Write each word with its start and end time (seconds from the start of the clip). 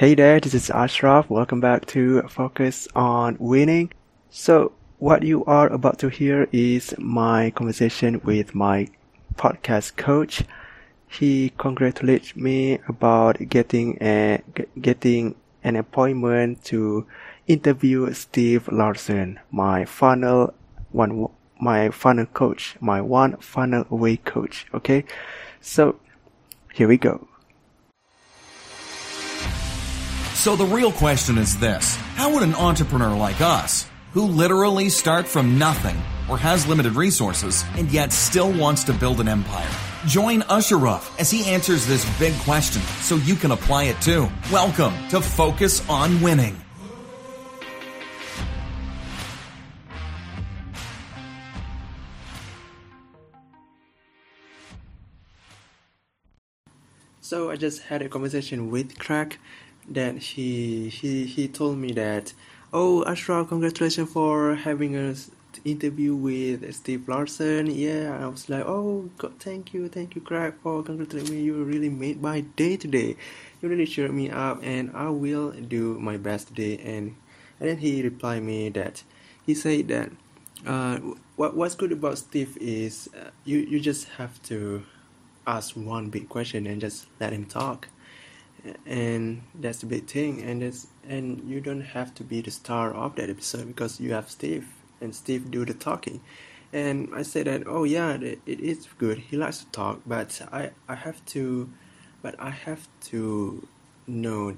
Hey 0.00 0.14
there, 0.14 0.40
this 0.40 0.54
is 0.54 0.70
Ashraf. 0.70 1.28
Welcome 1.28 1.60
back 1.60 1.84
to 1.88 2.22
Focus 2.22 2.88
on 2.96 3.36
Winning. 3.38 3.92
So, 4.30 4.72
what 4.96 5.22
you 5.22 5.44
are 5.44 5.66
about 5.66 5.98
to 5.98 6.08
hear 6.08 6.48
is 6.52 6.94
my 6.96 7.50
conversation 7.50 8.18
with 8.24 8.54
my 8.54 8.88
podcast 9.36 9.96
coach. 9.96 10.42
He 11.06 11.52
congratulated 11.58 12.34
me 12.34 12.78
about 12.88 13.46
getting 13.50 13.98
a 14.00 14.42
getting 14.80 15.34
an 15.62 15.76
appointment 15.76 16.64
to 16.72 17.06
interview 17.46 18.10
Steve 18.14 18.68
Larsen, 18.72 19.38
my 19.50 19.84
funnel 19.84 20.54
one 20.92 21.28
my 21.60 21.90
funnel 21.90 22.24
coach, 22.24 22.74
my 22.80 23.02
one 23.02 23.36
funnel 23.36 23.84
away 23.90 24.16
coach. 24.16 24.64
Okay, 24.72 25.04
so 25.60 26.00
here 26.72 26.88
we 26.88 26.96
go. 26.96 27.28
So 30.40 30.56
the 30.56 30.64
real 30.64 30.90
question 30.90 31.36
is 31.36 31.58
this 31.58 31.96
How 32.16 32.32
would 32.32 32.42
an 32.42 32.54
entrepreneur 32.54 33.14
like 33.14 33.42
us, 33.42 33.86
who 34.14 34.24
literally 34.24 34.88
start 34.88 35.28
from 35.28 35.58
nothing 35.58 35.98
or 36.30 36.38
has 36.38 36.66
limited 36.66 36.94
resources 36.94 37.62
and 37.76 37.92
yet 37.92 38.10
still 38.10 38.50
wants 38.50 38.84
to 38.84 38.94
build 38.94 39.20
an 39.20 39.28
empire, 39.28 39.68
join 40.06 40.42
Ashraf 40.48 41.20
as 41.20 41.30
he 41.30 41.44
answers 41.44 41.86
this 41.86 42.08
big 42.18 42.32
question 42.38 42.80
so 43.02 43.16
you 43.16 43.34
can 43.34 43.50
apply 43.50 43.84
it 43.84 44.00
too? 44.00 44.30
Welcome 44.50 44.94
to 45.10 45.20
Focus 45.20 45.86
on 45.90 46.22
Winning. 46.22 46.56
So 57.20 57.50
I 57.50 57.56
just 57.56 57.82
had 57.82 58.00
a 58.00 58.08
conversation 58.08 58.70
with 58.70 58.98
Craig 58.98 59.38
that 59.90 60.18
he 60.18 60.88
he 60.88 61.26
he 61.26 61.48
told 61.48 61.78
me 61.78 61.92
that 61.92 62.32
oh 62.72 63.04
Ashraf 63.04 63.48
congratulations 63.48 64.12
for 64.12 64.54
having 64.54 64.96
a 64.96 65.14
interview 65.64 66.14
with 66.14 66.72
Steve 66.74 67.08
Larsen 67.08 67.66
yeah 67.66 68.18
I 68.22 68.28
was 68.28 68.48
like 68.48 68.64
oh 68.66 69.10
God, 69.18 69.34
thank 69.40 69.74
you 69.74 69.88
thank 69.88 70.14
you 70.14 70.22
Craig 70.22 70.54
for 70.62 70.82
congratulating 70.82 71.34
me. 71.34 71.42
You 71.42 71.64
really 71.64 71.90
made 71.90 72.22
my 72.22 72.42
day 72.42 72.76
today. 72.76 73.16
You 73.60 73.68
really 73.68 73.86
cheered 73.86 74.12
me 74.14 74.30
up 74.30 74.60
and 74.62 74.90
I 74.94 75.10
will 75.10 75.52
do 75.52 75.98
my 75.98 76.16
best 76.16 76.48
today. 76.48 76.78
And 76.78 77.16
and 77.58 77.68
then 77.68 77.78
he 77.78 78.02
replied 78.02 78.44
me 78.44 78.70
that 78.70 79.02
he 79.44 79.54
said 79.54 79.88
that 79.88 80.10
uh, 80.66 80.98
what 81.36 81.56
what's 81.56 81.74
good 81.74 81.92
about 81.92 82.18
Steve 82.18 82.56
is 82.60 83.10
uh, 83.18 83.30
you 83.44 83.58
you 83.58 83.80
just 83.80 84.08
have 84.20 84.42
to 84.44 84.84
ask 85.46 85.74
one 85.76 86.10
big 86.10 86.28
question 86.28 86.66
and 86.66 86.80
just 86.80 87.06
let 87.20 87.32
him 87.32 87.44
talk 87.46 87.88
and 88.86 89.42
that's 89.54 89.78
the 89.78 89.86
big 89.86 90.06
thing 90.06 90.42
and 90.42 90.62
it's 90.62 90.86
and 91.08 91.48
you 91.48 91.60
don't 91.60 91.80
have 91.80 92.14
to 92.14 92.24
be 92.24 92.40
the 92.40 92.50
star 92.50 92.92
of 92.92 93.16
that 93.16 93.30
episode 93.30 93.66
because 93.66 94.00
you 94.00 94.12
have 94.12 94.30
steve 94.30 94.68
and 95.00 95.14
steve 95.14 95.50
do 95.50 95.64
the 95.64 95.74
talking. 95.74 96.20
And 96.72 97.08
i 97.14 97.22
said 97.22 97.46
that 97.46 97.64
oh 97.66 97.84
yeah 97.84 98.12
it, 98.12 98.40
it 98.46 98.60
is 98.60 98.86
good. 98.98 99.18
He 99.18 99.36
likes 99.36 99.58
to 99.58 99.66
talk 99.66 100.02
but 100.06 100.40
i 100.52 100.70
i 100.88 100.94
have 100.94 101.24
to 101.26 101.70
but 102.22 102.34
i 102.38 102.50
have 102.50 102.86
to 103.10 103.66
know 104.06 104.56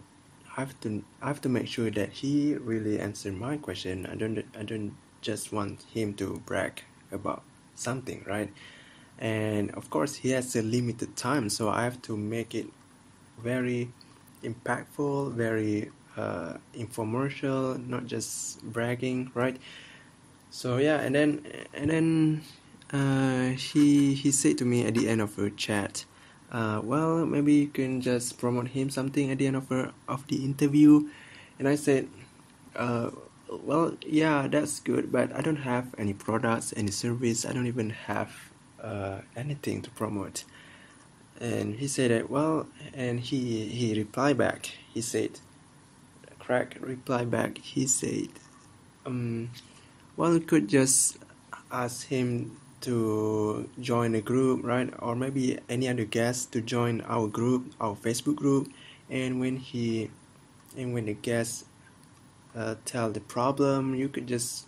i 0.57 0.61
have 0.61 0.79
to 0.81 1.05
i 1.23 1.29
have 1.29 1.41
to 1.43 1.49
make 1.49 1.69
sure 1.69 1.91
that 1.91 2.11
he 2.11 2.55
really 2.55 2.99
answered 2.99 3.35
my 3.35 3.57
question. 3.57 4.07
I 4.07 4.17
don't 4.17 4.45
i 4.59 4.63
don't 4.63 4.97
just 5.21 5.53
want 5.53 5.85
him 5.95 6.15
to 6.15 6.43
brag 6.45 6.83
about 7.11 7.43
something 7.75 8.25
right? 8.27 8.51
And 9.19 9.71
of 9.71 9.89
course 9.89 10.17
he 10.17 10.31
has 10.31 10.57
a 10.57 10.63
limited 10.63 11.17
time 11.17 11.49
so 11.49 11.69
i 11.69 11.85
have 11.85 12.03
to 12.03 12.17
make 12.17 12.55
it 12.55 12.67
very 13.43 13.91
impactful, 14.43 15.35
very 15.35 15.91
uh, 16.17 16.59
infomercial, 16.75 17.79
not 17.87 18.07
just 18.07 18.63
bragging, 18.63 19.31
right? 19.35 19.57
So 20.51 20.77
yeah, 20.77 21.01
and 21.01 21.15
then 21.15 21.47
and 21.73 21.91
then 21.91 22.43
uh, 22.93 23.57
he 23.57 24.15
he 24.15 24.31
said 24.31 24.59
to 24.59 24.65
me 24.65 24.85
at 24.85 24.95
the 24.95 25.09
end 25.09 25.21
of 25.21 25.37
the 25.37 25.51
chat, 25.51 26.05
uh, 26.53 26.81
well 26.85 27.25
maybe 27.25 27.55
you 27.55 27.69
can 27.69 28.01
just 28.01 28.39
promote 28.39 28.69
him 28.69 28.91
something 28.91 29.31
at 29.31 29.39
the 29.39 29.47
end 29.47 29.57
of 29.57 29.69
the 29.69 29.93
of 30.09 30.27
the 30.29 30.45
interview, 30.45 31.09
and 31.59 31.67
I 31.69 31.77
said, 31.77 32.09
uh, 32.77 33.11
well 33.49 33.97
yeah 34.05 34.47
that's 34.49 34.81
good, 34.81 35.11
but 35.11 35.33
I 35.35 35.41
don't 35.41 35.65
have 35.65 35.95
any 35.97 36.13
products, 36.13 36.75
any 36.77 36.91
service, 36.91 37.47
I 37.47 37.53
don't 37.53 37.67
even 37.67 37.91
have 37.91 38.53
uh, 38.83 39.21
anything 39.37 39.81
to 39.83 39.91
promote 39.91 40.45
and 41.43 41.75
he 41.75 41.89
said 41.89 42.13
that 42.13 42.31
well 42.31 42.67
and 42.95 43.19
he 43.19 43.67
he 43.67 43.99
replied 43.99 44.39
back. 44.39 44.71
He 44.95 45.03
said 45.03 45.41
Craig 46.39 46.79
replied 46.81 47.31
back. 47.31 47.59
He 47.59 47.87
said 47.87 48.29
um 49.05 49.51
well 50.17 50.35
you 50.35 50.41
could 50.41 50.69
just 50.69 51.19
ask 51.71 52.07
him 52.07 52.57
to 52.83 53.69
join 53.81 54.15
a 54.15 54.21
group 54.21 54.65
right? 54.65 54.95
Or 55.01 55.17
maybe 55.17 55.59
any 55.69 55.89
other 55.89 56.05
guest 56.05 56.53
to 56.53 56.61
join 56.61 57.01
our 57.03 57.27
group 57.27 57.75
our 57.81 57.97
facebook 57.97 58.37
group. 58.37 58.69
And 59.11 59.41
when 59.41 59.57
he 59.57 60.11
and 60.77 60.95
when 60.95 61.07
the 61.07 61.15
guest 61.15 61.67
uh, 62.55 62.77
tell 62.85 63.11
the 63.11 63.21
problem 63.21 63.97
you 63.97 64.09
could 64.09 64.29
just 64.29 64.67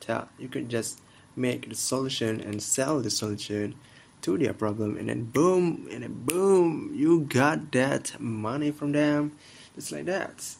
tell 0.00 0.28
you 0.38 0.48
could 0.48 0.68
just 0.68 1.00
make 1.36 1.68
the 1.68 1.76
solution 1.76 2.40
and 2.40 2.60
sell 2.60 2.98
the 3.00 3.10
solution 3.10 3.76
to 4.22 4.38
their 4.38 4.52
problem 4.52 4.96
and 4.96 5.08
then 5.08 5.24
boom 5.24 5.88
and 5.90 6.02
then 6.02 6.12
boom 6.24 6.92
you 6.94 7.20
got 7.20 7.72
that 7.72 8.20
money 8.20 8.70
from 8.70 8.92
them. 8.92 9.32
Just 9.74 9.92
like 9.92 10.06
that. 10.06 10.56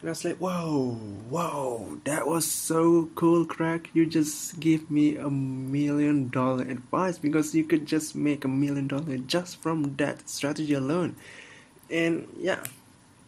And 0.00 0.08
I 0.08 0.12
was 0.12 0.24
like 0.24 0.38
whoa 0.38 0.94
whoa 1.28 2.00
that 2.04 2.26
was 2.26 2.50
so 2.50 3.10
cool 3.14 3.44
Craig 3.44 3.90
you 3.92 4.06
just 4.06 4.58
give 4.60 4.90
me 4.90 5.16
a 5.16 5.30
million 5.30 6.28
dollar 6.28 6.64
advice 6.64 7.18
because 7.18 7.54
you 7.54 7.64
could 7.64 7.86
just 7.86 8.16
make 8.16 8.44
a 8.44 8.48
million 8.48 8.88
dollar 8.88 9.18
just 9.18 9.62
from 9.62 9.96
that 9.96 10.28
strategy 10.28 10.74
alone. 10.74 11.16
And 11.90 12.28
yeah 12.38 12.64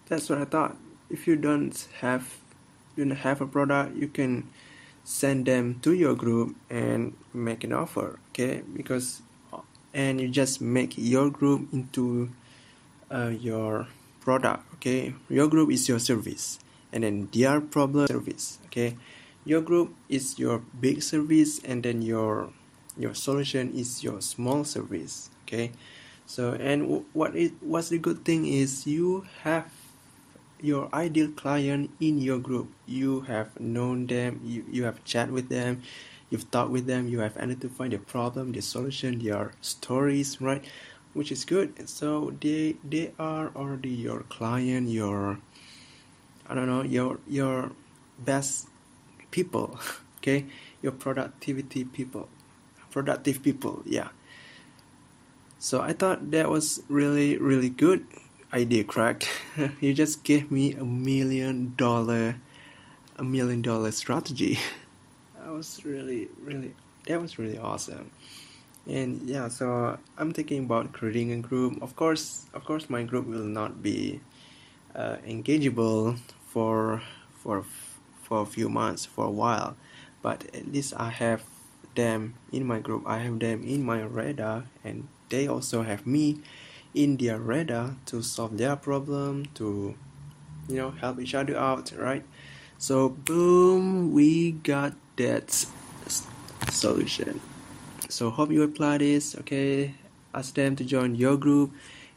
that's 0.06 0.28
what 0.28 0.38
I 0.38 0.44
thought. 0.44 0.76
If 1.10 1.26
you 1.26 1.36
don't 1.36 1.76
have 2.00 2.38
you 2.96 3.04
don't 3.04 3.16
have 3.16 3.40
a 3.40 3.46
product 3.46 3.96
you 3.96 4.08
can 4.08 4.48
send 5.04 5.46
them 5.46 5.78
to 5.82 5.92
your 5.92 6.14
group 6.14 6.56
and 6.70 7.14
make 7.32 7.62
an 7.62 7.72
offer 7.72 8.18
okay? 8.30 8.62
Because 8.74 9.20
and 9.94 10.21
you 10.21 10.28
just 10.28 10.60
make 10.60 10.99
your 10.99 11.31
group 11.31 11.72
into 11.72 12.28
uh, 13.10 13.31
your 13.31 13.87
product 14.21 14.66
okay? 14.75 15.15
Your 15.31 15.49
group 15.49 15.71
is 15.71 15.88
your 15.88 15.99
service 15.99 16.59
and 16.93 17.05
then 17.05 17.28
their 17.32 17.60
problem 17.60 18.09
service 18.09 18.59
okay? 18.66 18.99
Your 19.47 19.62
group 19.62 19.94
is 20.09 20.38
your 20.38 20.59
big 20.81 21.03
service 21.03 21.62
and 21.62 21.82
then 21.82 22.03
your 22.03 22.50
your 22.99 23.15
solution 23.15 23.72
is 23.72 24.03
your 24.03 24.21
small 24.21 24.65
service 24.65 25.31
okay? 25.47 25.71
So 26.26 26.53
and 26.59 27.06
what 27.12 27.37
it 27.37 27.53
what's 27.61 27.88
the 27.88 27.99
good 27.99 28.25
thing 28.25 28.47
is 28.47 28.87
you 28.87 29.25
have 29.47 29.71
your 30.61 30.88
ideal 30.94 31.28
client 31.28 31.91
in 32.00 32.19
your 32.19 32.38
group. 32.38 32.72
You 32.87 33.28
have 33.28 33.61
known 33.61 34.06
them 34.06 34.41
you, 34.43 34.65
you 34.71 34.84
have 34.84 35.05
chat 35.05 35.31
with 35.31 35.49
them 35.49 35.82
you've 36.30 36.50
talked 36.50 36.70
with 36.70 36.86
them 36.86 37.08
you 37.08 37.20
have 37.20 37.36
identified 37.36 37.92
their 37.92 37.98
problem 37.98 38.52
their 38.52 38.62
solution 38.62 39.18
their 39.18 39.52
stories 39.60 40.40
right? 40.40 40.64
Which 41.12 41.30
is 41.30 41.44
good. 41.44 41.88
So 41.88 42.34
they 42.40 42.76
they 42.82 43.12
are 43.18 43.52
already 43.54 43.90
your 43.90 44.22
client 44.28 44.88
your 44.88 45.38
i 46.48 46.54
don't 46.54 46.66
know 46.66 46.82
your 46.82 47.20
your 47.28 47.72
best 48.18 48.68
people 49.30 49.78
okay? 50.18 50.46
Your 50.82 50.92
productivity 50.92 51.84
people 51.84 52.28
productive 52.90 53.42
people 53.42 53.82
yeah. 53.86 54.08
So 55.58 55.80
i 55.80 55.92
thought 55.92 56.30
that 56.32 56.50
was 56.50 56.82
really 56.88 57.38
really 57.38 57.70
good 57.70 58.06
idea 58.52 58.84
Craig 58.84 59.24
you 59.80 59.94
just 59.94 60.24
gave 60.24 60.50
me 60.50 60.74
a 60.74 60.84
million 60.84 61.75
dollar 61.76 62.37
a 63.16 63.25
million 63.25 63.62
dollar 63.62 63.90
strategy 63.93 64.58
that 65.44 65.52
was 65.52 65.85
really 65.85 66.29
really 66.43 66.75
that 67.06 67.20
was 67.20 67.38
really 67.38 67.58
awesome. 67.58 68.11
And 68.87 69.23
yeah 69.29 69.49
so 69.49 69.99
i'm 70.19 70.32
thinking 70.32 70.64
about 70.64 70.93
creating 70.93 71.32
a 71.32 71.38
group. 71.38 71.82
Of 71.82 71.96
course 71.96 72.46
of 72.55 72.64
course 72.64 72.88
my 72.88 73.02
group 73.02 73.26
will 73.26 73.44
not 73.44 73.82
be 73.82 74.20
uh, 74.96 75.17
engageable 75.26 76.19
for 76.46 77.02
for 77.37 77.64
for 78.23 78.41
a 78.41 78.46
few 78.46 78.69
months 78.69 79.05
for 79.05 79.26
a 79.26 79.31
while. 79.31 79.76
But 80.23 80.44
at 80.55 80.73
least 80.73 80.94
i 80.96 81.11
have 81.11 81.43
them 81.94 82.35
in 82.50 82.67
my 82.67 82.81
group. 82.81 83.05
I 83.06 83.19
have 83.19 83.38
them 83.38 83.62
in 83.62 83.85
my 83.85 84.00
radar 84.02 84.64
and 84.82 85.08
they 85.29 85.47
also 85.47 85.82
have 85.82 86.06
me 86.06 86.40
in 86.94 87.17
their 87.19 87.38
radar 87.38 87.97
to 88.06 88.23
solve 88.23 88.56
their 88.56 88.76
problem 88.76 89.47
to 89.55 89.94
you 90.69 90.76
know 90.76 90.90
help 90.90 91.20
each 91.20 91.35
other 91.35 91.56
out 91.56 91.93
right? 91.93 92.25
So 92.79 93.08
boom 93.08 94.12
we 94.12 94.52
got 94.52 94.94
that 95.16 95.66
solution 96.70 97.40
so 98.08 98.31
hope 98.31 98.50
you 98.50 98.62
apply 98.62 98.99
this 98.99 99.37
okay 99.37 99.94
ask 100.34 100.55
them 100.55 100.76
to 100.76 100.84
join 100.84 101.14
your 101.14 101.37
group 101.37 101.72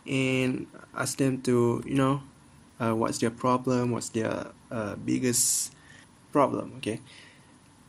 and 0.08 0.68
ask 0.96 1.18
them 1.18 1.42
to 1.42 1.84
you 1.86 1.96
know 1.96 2.22
uh, 2.80 2.94
what's 2.94 3.18
their 3.18 3.32
problem, 3.32 3.92
what's 3.92 4.10
their 4.10 4.48
uh, 4.72 4.96
biggest 4.96 5.74
problem. 6.32 6.74
Okay, 6.78 7.02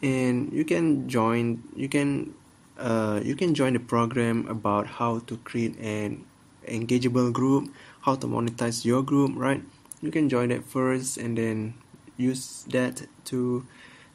and 0.02 0.52
you 0.52 0.64
can 0.64 1.08
join. 1.08 1.62
You 1.76 1.88
can 1.88 2.34
uh, 2.78 3.20
you 3.22 3.36
can 3.36 3.54
join 3.54 3.72
the 3.72 3.80
program 3.80 4.46
about 4.48 4.86
how 4.86 5.20
to 5.20 5.36
create 5.38 5.76
an 5.78 6.24
engageable 6.66 7.32
group, 7.32 7.72
how 8.02 8.14
to 8.16 8.26
monetize 8.26 8.84
your 8.84 9.02
group. 9.02 9.32
Right, 9.34 9.62
you 10.00 10.10
can 10.10 10.28
join 10.28 10.48
that 10.48 10.64
first, 10.64 11.16
and 11.16 11.36
then 11.36 11.74
use 12.16 12.64
that 12.70 13.06
to 13.26 13.64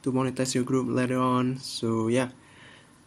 to 0.03 0.11
monetize 0.11 0.53
your 0.53 0.63
group 0.63 0.87
later 0.89 1.17
on. 1.17 1.57
So 1.57 2.07
yeah, 2.07 2.29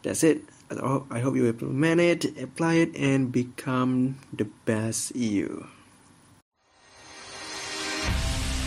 that's 0.02 0.24
it. 0.24 0.42
I 0.68 1.20
hope 1.20 1.36
you 1.36 1.46
implement 1.46 2.00
it, 2.00 2.42
apply 2.42 2.74
it, 2.74 2.96
and 2.96 3.30
become 3.30 4.18
the 4.32 4.46
best 4.64 5.14
you. 5.14 5.68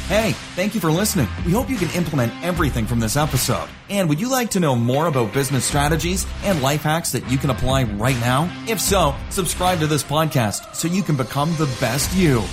Hey, 0.08 0.32
thank 0.56 0.74
you 0.74 0.82
for 0.82 0.92
listening. 0.92 1.28
We 1.46 1.52
hope 1.52 1.70
you 1.70 1.78
can 1.78 1.92
implement 1.92 2.34
everything 2.44 2.88
from 2.88 3.00
this 3.00 3.16
episode. 3.16 3.70
And 3.92 4.10
would 4.10 4.20
you 4.20 4.32
like 4.32 4.50
to 4.52 4.60
know 4.60 4.76
more 4.76 5.06
about 5.06 5.34
business 5.34 5.66
strategies 5.66 6.26
and 6.42 6.64
life 6.64 6.82
hacks 6.82 7.12
that 7.12 7.30
you 7.30 7.38
can 7.38 7.52
apply 7.52 7.84
right 7.84 8.20
now? 8.22 8.52
If 8.68 8.82
so, 8.82 9.14
subscribe 9.30 9.78
to 9.82 9.88
this 9.88 10.02
podcast 10.02 10.74
so 10.74 10.88
you 10.88 11.04
can 11.04 11.16
become 11.16 11.54
the 11.58 11.68
best 11.80 12.12
you. 12.16 12.44